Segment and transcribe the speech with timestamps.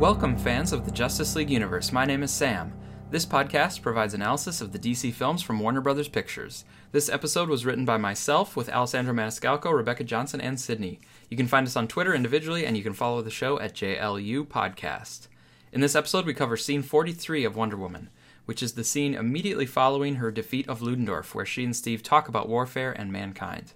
[0.00, 1.92] Welcome, fans of the Justice League universe.
[1.92, 2.72] My name is Sam.
[3.10, 6.64] This podcast provides analysis of the DC films from Warner Brothers Pictures.
[6.90, 10.98] This episode was written by myself with Alessandro Maniscalco, Rebecca Johnson, and Sydney.
[11.30, 14.48] You can find us on Twitter individually, and you can follow the show at JLU
[14.48, 15.28] Podcast.
[15.72, 18.10] In this episode, we cover scene 43 of Wonder Woman,
[18.46, 22.28] which is the scene immediately following her defeat of Ludendorff, where she and Steve talk
[22.28, 23.74] about warfare and mankind.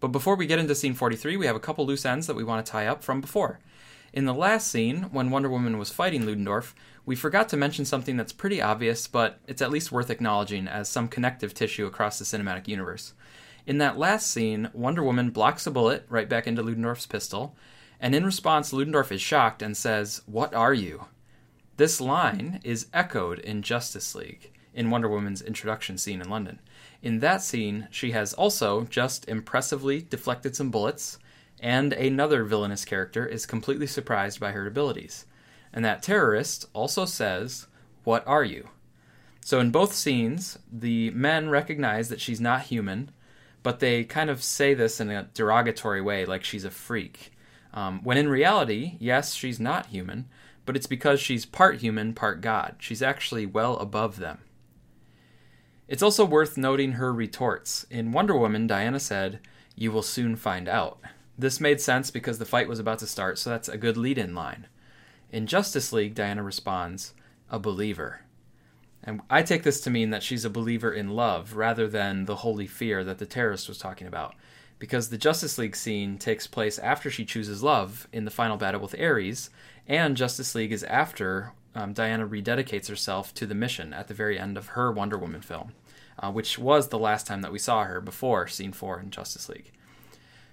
[0.00, 2.44] But before we get into scene 43, we have a couple loose ends that we
[2.44, 3.60] want to tie up from before.
[4.12, 6.74] In the last scene, when Wonder Woman was fighting Ludendorff,
[7.04, 10.88] we forgot to mention something that's pretty obvious, but it's at least worth acknowledging as
[10.88, 13.12] some connective tissue across the cinematic universe.
[13.66, 17.54] In that last scene, Wonder Woman blocks a bullet right back into Ludendorff's pistol,
[18.00, 21.06] and in response, Ludendorff is shocked and says, What are you?
[21.76, 26.60] This line is echoed in Justice League, in Wonder Woman's introduction scene in London.
[27.02, 31.18] In that scene, she has also just impressively deflected some bullets
[31.60, 35.26] and another villainous character is completely surprised by her abilities.
[35.72, 37.66] And that terrorist also says,
[38.04, 38.68] What are you?
[39.40, 43.10] So in both scenes, the men recognize that she's not human,
[43.62, 47.32] but they kind of say this in a derogatory way, like she's a freak.
[47.72, 50.26] Um, when in reality, yes, she's not human,
[50.64, 52.76] but it's because she's part human, part God.
[52.78, 54.38] She's actually well above them.
[55.88, 57.86] It's also worth noting her retorts.
[57.90, 59.40] In Wonder Woman, Diana said,
[59.74, 61.00] You will soon find out.
[61.38, 64.18] This made sense because the fight was about to start, so that's a good lead
[64.18, 64.66] in line.
[65.30, 67.14] In Justice League, Diana responds,
[67.48, 68.22] a believer.
[69.04, 72.36] And I take this to mean that she's a believer in love rather than the
[72.36, 74.34] holy fear that the terrorist was talking about.
[74.80, 78.80] Because the Justice League scene takes place after she chooses love in the final battle
[78.80, 79.50] with Ares,
[79.86, 84.38] and Justice League is after um, Diana rededicates herself to the mission at the very
[84.38, 85.72] end of her Wonder Woman film,
[86.18, 89.48] uh, which was the last time that we saw her before scene 4 in Justice
[89.48, 89.70] League.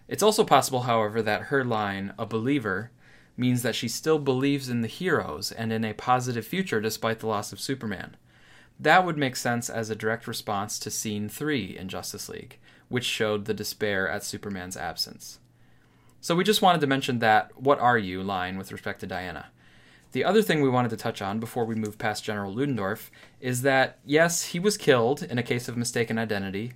[0.07, 2.91] It's also possible, however, that her line, a believer,
[3.37, 7.27] means that she still believes in the heroes and in a positive future despite the
[7.27, 8.15] loss of Superman.
[8.79, 12.59] That would make sense as a direct response to scene 3 in Justice League,
[12.89, 15.39] which showed the despair at Superman's absence.
[16.21, 19.47] So we just wanted to mention that what are you line with respect to Diana.
[20.11, 23.63] The other thing we wanted to touch on before we move past General Ludendorff is
[23.63, 26.73] that, yes, he was killed in a case of mistaken identity,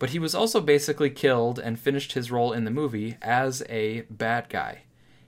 [0.00, 4.00] but he was also basically killed and finished his role in the movie as a
[4.08, 4.80] bad guy.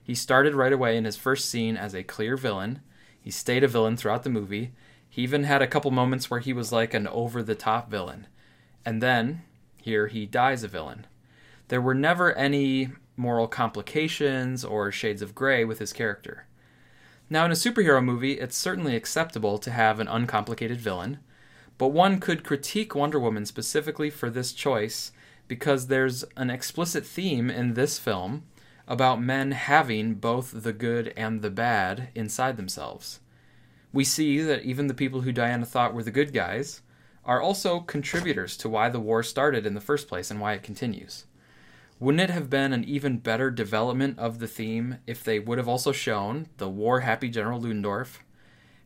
[0.03, 2.81] He started right away in his first scene as a clear villain.
[3.21, 4.73] He stayed a villain throughout the movie.
[5.07, 8.25] He even had a couple moments where he was like an over the top villain.
[8.83, 9.43] And then,
[9.77, 11.05] here, he dies a villain.
[11.67, 16.47] There were never any moral complications or shades of gray with his character.
[17.29, 21.19] Now, in a superhero movie, it's certainly acceptable to have an uncomplicated villain
[21.77, 25.11] but one could critique Wonder Woman specifically for this choice
[25.47, 28.43] because there's an explicit theme in this film
[28.87, 33.19] about men having both the good and the bad inside themselves.
[33.91, 36.81] We see that even the people who Diana thought were the good guys
[37.25, 40.63] are also contributors to why the war started in the first place and why it
[40.63, 41.25] continues.
[41.99, 45.67] Wouldn't it have been an even better development of the theme if they would have
[45.67, 48.22] also shown the war happy General Ludendorff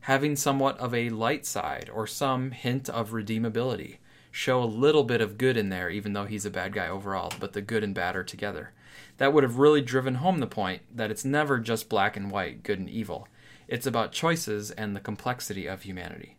[0.02, 3.98] having somewhat of a light side or some hint of redeemability.
[4.30, 7.32] Show a little bit of good in there, even though he's a bad guy overall,
[7.40, 8.72] but the good and bad are together.
[9.16, 12.62] That would have really driven home the point that it's never just black and white,
[12.62, 13.26] good and evil.
[13.66, 16.36] It's about choices and the complexity of humanity.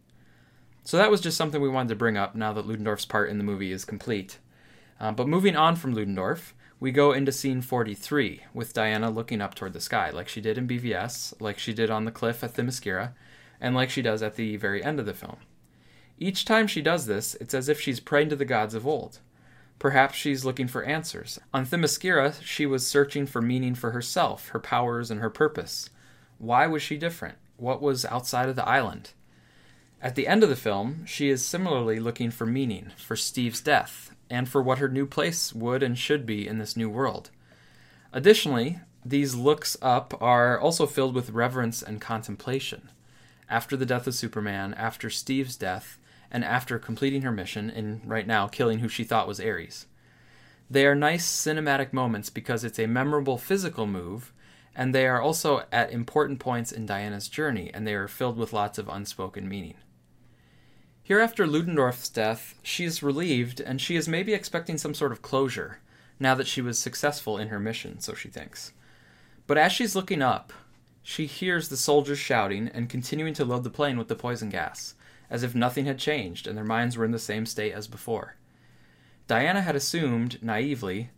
[0.84, 3.38] So that was just something we wanted to bring up now that Ludendorff's part in
[3.38, 4.40] the movie is complete.
[5.00, 9.54] Uh, but moving on from Ludendorff, we go into scene 43 with Diana looking up
[9.54, 12.54] toward the sky, like she did in BVS, like she did on the cliff at
[12.54, 13.12] Themyscira,
[13.62, 15.38] and like she does at the very end of the film.
[16.18, 19.20] Each time she does this, it's as if she's praying to the gods of old.
[19.80, 21.40] Perhaps she's looking for answers.
[21.54, 25.90] On Themyscira, she was searching for meaning for herself, her powers, and her purpose.
[26.38, 27.38] Why was she different?
[27.56, 29.12] What was outside of the island?
[30.02, 34.14] At the end of the film, she is similarly looking for meaning, for Steve's death,
[34.30, 37.32] and for what her new place would and should be in this new world.
[38.12, 42.90] Additionally, these looks up are also filled with reverence and contemplation
[43.50, 45.98] after the death of Superman, after Steve's death,
[46.32, 49.88] and after completing her mission and right now killing who she thought was Ares.
[50.70, 54.32] They are nice cinematic moments because it's a memorable physical move,
[54.76, 58.54] and they are also at important points in Diana's journey, and they are filled with
[58.54, 59.76] lots of unspoken meaning.
[61.02, 65.24] Here, after Ludendorff's death, she is relieved, and she is maybe expecting some sort of
[65.24, 65.80] closure,
[66.20, 68.74] now that she was successful in her mission, so she thinks.
[69.48, 70.54] But as she's looking up,
[71.10, 74.94] she hears the soldiers shouting and continuing to load the plane with the poison gas,
[75.28, 78.36] as if nothing had changed and their minds were in the same state as before.
[79.26, 81.10] Diana had assumed, naively,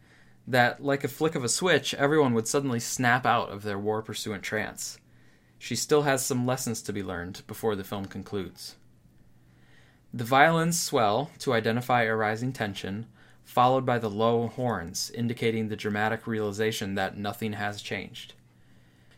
[0.47, 4.01] that, like a flick of a switch, everyone would suddenly snap out of their war
[4.01, 4.97] pursuant trance.
[5.59, 8.77] she still has some lessons to be learned before the film concludes.
[10.13, 13.07] The violins swell to identify a rising tension,
[13.43, 18.35] followed by the low horns, indicating the dramatic realization that nothing has changed.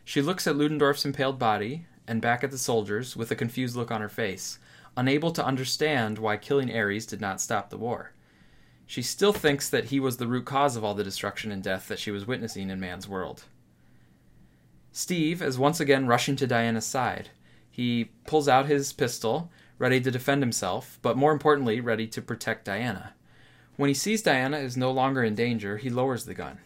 [0.04, 3.90] She looks at Ludendorff's impaled body and back at the soldiers with a confused look
[3.90, 4.58] on her face,
[4.96, 8.12] unable to understand why killing Ares did not stop the war.
[8.86, 11.88] She still thinks that he was the root cause of all the destruction and death
[11.88, 13.44] that she was witnessing in man's world.
[14.92, 17.30] Steve is once again rushing to Diana's side.
[17.70, 22.66] He pulls out his pistol, ready to defend himself, but more importantly, ready to protect
[22.66, 23.14] Diana.
[23.76, 26.58] When he sees Diana is no longer in danger, he lowers the gun.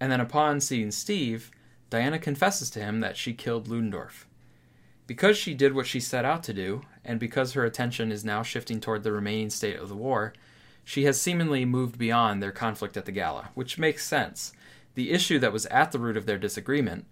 [0.00, 1.52] And then upon seeing Steve,
[1.92, 4.26] Diana confesses to him that she killed Ludendorff.
[5.06, 8.42] Because she did what she set out to do, and because her attention is now
[8.42, 10.32] shifting toward the remaining state of the war,
[10.84, 14.54] she has seemingly moved beyond their conflict at the gala, which makes sense.
[14.94, 17.04] The issue that was at the root of their disagreement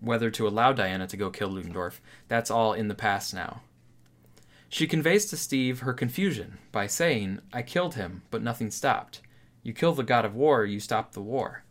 [0.00, 3.62] whether to allow Diana to go kill Ludendorff, that's all in the past now.
[4.68, 9.20] She conveys to Steve her confusion by saying, I killed him, but nothing stopped.
[9.62, 11.63] You kill the god of war, you stop the war.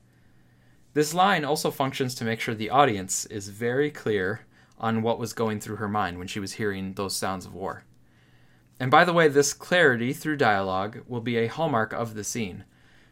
[0.94, 4.45] This line also functions to make sure the audience is very clear
[4.78, 7.84] on what was going through her mind when she was hearing those sounds of war.
[8.80, 12.66] And by the way, this clarity through dialogue will be a hallmark of the scene.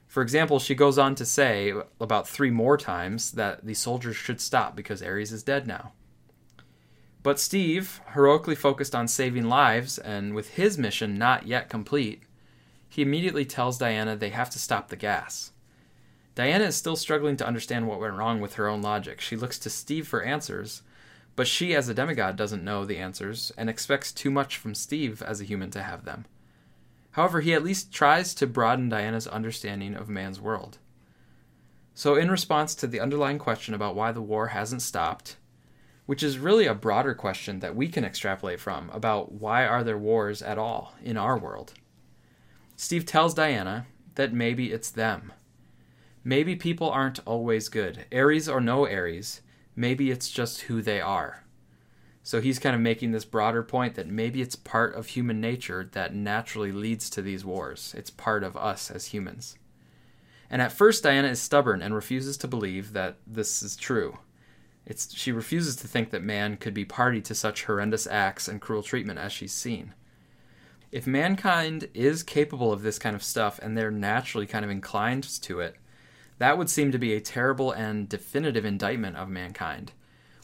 [0.08, 4.42] For example, she goes on to say about three more times that the soldiers should
[4.42, 5.94] stop because Ares is dead now.
[7.24, 12.24] But Steve, heroically focused on saving lives and with his mission not yet complete,
[12.90, 15.51] he immediately tells Diana they have to stop the gas.
[16.36, 19.20] Diana is still struggling to understand what went wrong with her own logic.
[19.20, 20.82] She looks to Steve for answers,
[21.36, 25.22] but she, as a demigod, doesn't know the answers and expects too much from Steve
[25.22, 26.26] as a human to have them.
[27.12, 30.78] However, he at least tries to broaden Diana's understanding of man's world.
[31.94, 35.36] So, in response to the underlying question about why the war hasn't stopped,
[36.06, 39.98] which is really a broader question that we can extrapolate from about why are there
[39.98, 41.74] wars at all in our world,
[42.78, 43.86] Steve tells Diana
[44.16, 45.34] that maybe it's them.
[46.24, 48.06] Maybe people aren't always good.
[48.14, 49.42] Ares or no Ares,
[49.76, 51.44] maybe it's just who they are.
[52.24, 55.90] So he's kind of making this broader point that maybe it's part of human nature
[55.94, 57.96] that naturally leads to these wars.
[57.98, 59.58] It's part of us as humans.
[60.50, 64.20] And at first, Diana is stubborn and refuses to believe that this is true.
[64.86, 68.62] It's, she refuses to think that man could be party to such horrendous acts and
[68.62, 69.94] cruel treatment as she's seen.
[70.92, 75.24] If mankind is capable of this kind of stuff and they're naturally kind of inclined
[75.44, 75.78] to it,
[76.42, 79.94] that would seem to be a terrible and definitive indictment of mankind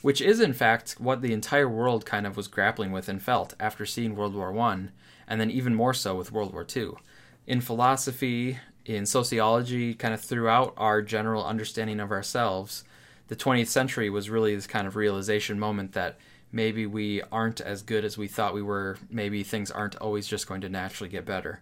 [0.01, 3.53] which is in fact what the entire world kind of was grappling with and felt
[3.59, 4.91] after seeing World War One,
[5.27, 6.97] and then even more so with World War Two.
[7.45, 12.83] In philosophy, in sociology, kind of throughout our general understanding of ourselves,
[13.27, 16.17] the 20th century was really this kind of realization moment that
[16.51, 18.97] maybe we aren't as good as we thought we were.
[19.09, 21.61] Maybe things aren't always just going to naturally get better.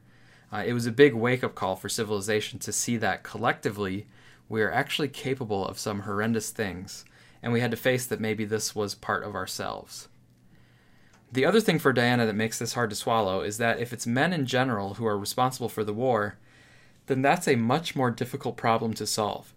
[0.52, 4.06] Uh, it was a big wake up call for civilization to see that collectively
[4.50, 7.06] we are actually capable of some horrendous things
[7.42, 10.08] and we had to face that maybe this was part of ourselves.
[11.32, 14.08] The other thing for Diana that makes this hard to swallow is that if it's
[14.08, 16.38] men in general who are responsible for the war,
[17.08, 19.54] then that's a much more difficult problem to solve.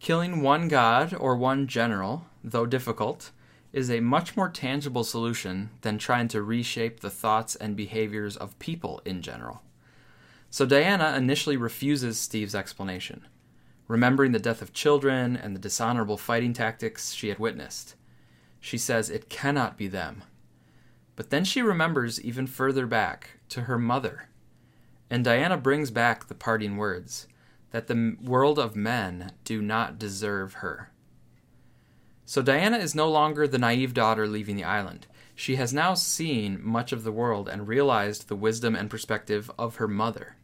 [0.00, 3.30] Killing one god or one general, though difficult,
[3.72, 8.58] is a much more tangible solution than trying to reshape the thoughts and behaviors of
[8.58, 9.62] people in general.
[10.50, 13.26] So Diana initially refuses Steve's explanation
[13.88, 17.96] remembering the death of children and the dishonorable fighting tactics she had witnessed.
[18.60, 20.22] She says it cannot be them.
[21.16, 24.28] But then she remembers even further back to her mother.
[25.10, 27.26] And Diana brings back the parting words
[27.70, 30.90] that the world of men do not deserve her.
[32.24, 35.06] So Diana is no longer the naive daughter leaving the island.
[35.34, 39.76] She has now seen much of the world and realized the wisdom and perspective of
[39.76, 40.36] her mother.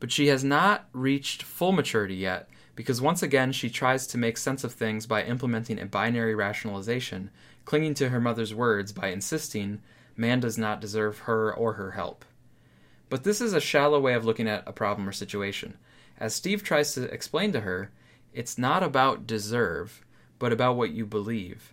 [0.00, 2.48] But she has not reached full maturity yet
[2.78, 7.28] because once again she tries to make sense of things by implementing a binary rationalization,
[7.64, 9.82] clinging to her mother's words by insisting
[10.16, 12.24] man does not deserve her or her help.
[13.08, 15.76] But this is a shallow way of looking at a problem or situation.
[16.20, 17.90] As Steve tries to explain to her,
[18.32, 20.04] it's not about deserve,
[20.38, 21.72] but about what you believe.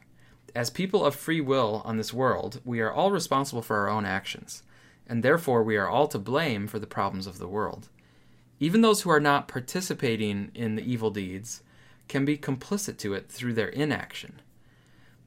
[0.56, 4.06] As people of free will on this world, we are all responsible for our own
[4.06, 4.64] actions,
[5.06, 7.90] and therefore we are all to blame for the problems of the world.
[8.60, 11.62] Even those who are not participating in the evil deeds
[12.08, 14.42] can be complicit to it through their inaction.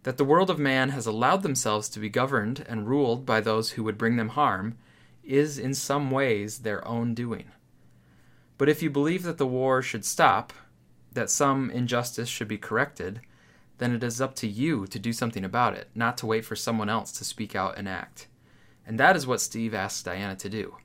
[0.05, 3.73] That the world of man has allowed themselves to be governed and ruled by those
[3.73, 4.79] who would bring them harm
[5.23, 7.51] is in some ways their own doing.
[8.57, 10.53] But if you believe that the war should stop,
[11.13, 13.21] that some injustice should be corrected,
[13.77, 16.57] then it is up to you to do something about it, not to wait for
[16.57, 18.27] someone else to speak out and act.
[18.87, 20.77] And that is what Steve asks Diana to do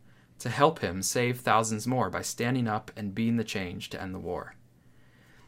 [0.44, 4.14] to help him save thousands more by standing up and being the change to end
[4.14, 4.56] the war.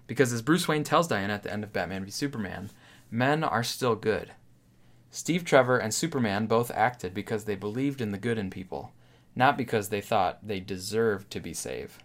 [0.08, 2.70] Because as Bruce Wayne tells Diana at the end of Batman v Superman,
[3.12, 4.32] men are still good.
[5.12, 8.94] Steve Trevor and Superman both acted because they believed in the good in people,
[9.36, 12.02] not because they thought they deserved to be saved.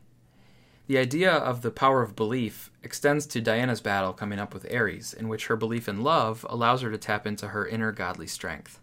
[0.88, 5.14] The idea of the power of belief extends to Diana's battle coming up with Ares,
[5.14, 8.80] in which her belief in love allows her to tap into her inner godly strength.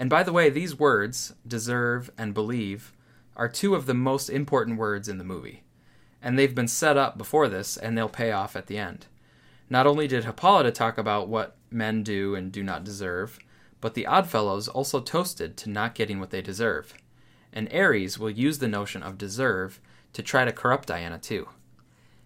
[0.00, 2.94] And by the way, these words, deserve and believe,
[3.36, 5.62] are two of the most important words in the movie.
[6.22, 9.08] And they've been set up before this, and they'll pay off at the end.
[9.68, 13.40] Not only did Hippolyta talk about what men do and do not deserve,
[13.82, 16.94] but the Oddfellows also toasted to not getting what they deserve.
[17.52, 19.80] And Ares will use the notion of deserve
[20.14, 21.46] to try to corrupt Diana too.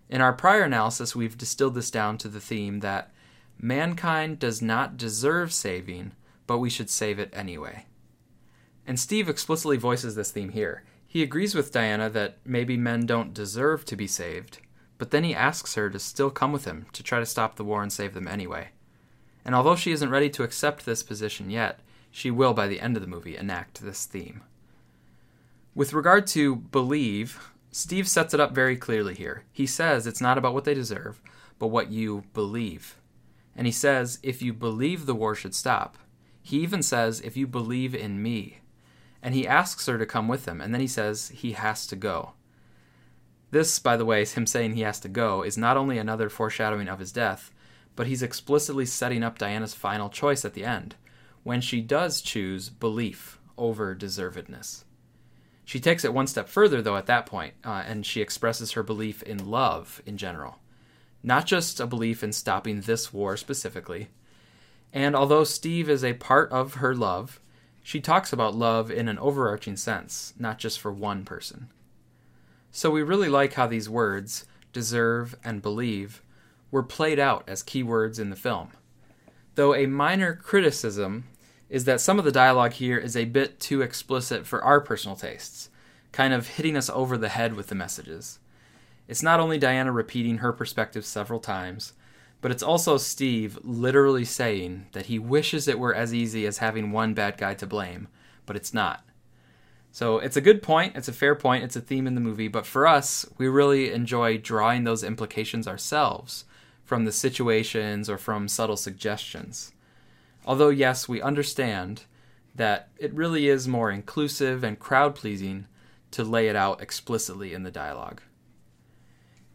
[0.09, 3.13] In our prior analysis, we've distilled this down to the theme that
[3.59, 6.13] mankind does not deserve saving,
[6.47, 7.87] but we should save it anyway.
[8.87, 10.85] And Steve explicitly voices this theme here.
[11.07, 14.59] He agrees with Diana that maybe men don't deserve to be saved,
[14.99, 17.65] but then he asks her to still come with him to try to stop the
[17.65, 18.69] war and save them anyway.
[19.45, 22.97] And although she isn't ready to accept this position yet, she will by the end
[22.97, 24.43] of the movie enact this theme.
[25.75, 29.45] With regard to believe, Steve sets it up very clearly here.
[29.53, 31.21] He says it's not about what they deserve,
[31.59, 32.97] but what you believe.
[33.57, 35.99] And he says, if you believe the war should stop.
[36.47, 38.59] He even says, if you believe in me.
[39.23, 41.97] And he asks her to come with him, and then he says he has to
[41.97, 42.35] go.
[43.51, 46.87] This, by the way, him saying he has to go, is not only another foreshadowing
[46.87, 47.51] of his death,
[47.97, 50.97] but he's explicitly setting up Diana's final choice at the end,
[51.45, 54.85] when she does choose belief over deservedness.
[55.65, 58.83] She takes it one step further, though, at that point, uh, and she expresses her
[58.83, 60.59] belief in love in general.
[61.23, 64.11] Not just a belief in stopping this war specifically.
[64.95, 67.41] And although Steve is a part of her love,
[67.83, 71.69] she talks about love in an overarching sense, not just for one person.
[72.71, 76.23] So we really like how these words, deserve and believe,
[76.71, 78.69] were played out as keywords in the film.
[79.57, 81.25] Though a minor criticism
[81.69, 85.17] is that some of the dialogue here is a bit too explicit for our personal
[85.17, 85.71] tastes,
[86.13, 88.39] kind of hitting us over the head with the messages.
[89.09, 91.95] It's not only Diana repeating her perspective several times,
[92.45, 96.93] but it's also Steve literally saying that he wishes it were as easy as having
[96.93, 98.07] one bad guy to blame,
[98.45, 99.03] but it's not.
[99.91, 102.49] So it's a good point, it's a fair point, it's a theme in the movie,
[102.49, 106.45] but for us, we really enjoy drawing those implications ourselves
[106.85, 109.73] from the situations or from subtle suggestions.
[110.45, 112.03] Although, yes, we understand
[112.55, 115.67] that it really is more inclusive and crowd pleasing
[116.11, 118.21] to lay it out explicitly in the dialogue.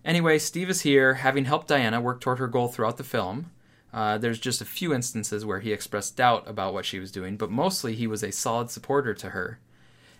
[0.06, 3.52] Anyway, Steve is here, having helped Diana work toward her goal throughout the film.
[3.92, 7.36] Uh, there's just a few instances where he expressed doubt about what she was doing,
[7.38, 9.60] but mostly he was a solid supporter to her.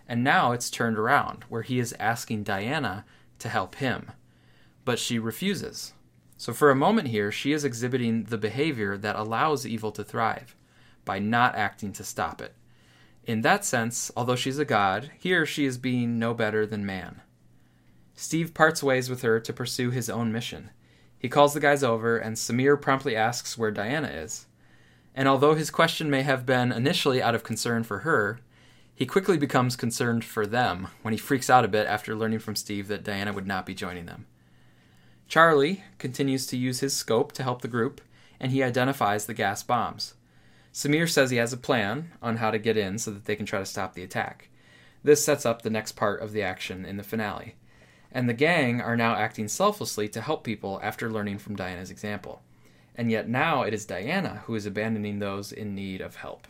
[0.06, 3.04] And now it's turned around, where he is asking Diana
[3.38, 4.10] to help him.
[4.84, 5.92] But she refuses.
[6.36, 10.56] So for a moment here, she is exhibiting the behavior that allows evil to thrive
[11.04, 12.54] by not acting to stop it.
[13.24, 17.20] In that sense, although she's a god, here she is being no better than man.
[18.20, 20.68] Steve parts ways with her to pursue his own mission.
[21.18, 24.44] He calls the guys over, and Samir promptly asks where Diana is.
[25.14, 28.40] And although his question may have been initially out of concern for her,
[28.94, 32.56] he quickly becomes concerned for them when he freaks out a bit after learning from
[32.56, 34.26] Steve that Diana would not be joining them.
[35.26, 38.02] Charlie continues to use his scope to help the group,
[38.38, 40.12] and he identifies the gas bombs.
[40.74, 43.46] Samir says he has a plan on how to get in so that they can
[43.46, 44.50] try to stop the attack.
[45.02, 47.54] This sets up the next part of the action in the finale.
[48.12, 52.42] And the gang are now acting selflessly to help people after learning from Diana's example.
[52.94, 56.46] And yet now it is Diana who is abandoning those in need of help.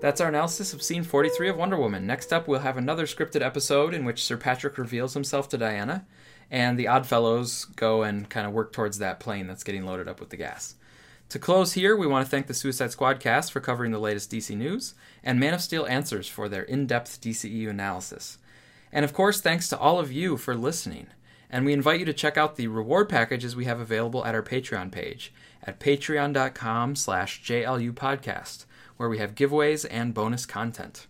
[0.00, 2.06] That's our analysis of scene 43 of Wonder Woman.
[2.06, 6.06] Next up, we'll have another scripted episode in which Sir Patrick reveals himself to Diana,
[6.50, 10.18] and the Oddfellows go and kind of work towards that plane that's getting loaded up
[10.18, 10.74] with the gas.
[11.28, 14.32] To close here, we want to thank the Suicide Squad cast for covering the latest
[14.32, 18.38] DC news, and Man of Steel Answers for their in depth DCEU analysis.
[18.92, 21.08] And of course, thanks to all of you for listening.
[21.48, 24.42] And we invite you to check out the reward packages we have available at our
[24.42, 25.32] Patreon page
[25.62, 28.64] at patreon.com slash JLUpodcast,
[28.96, 31.06] where we have giveaways and bonus content.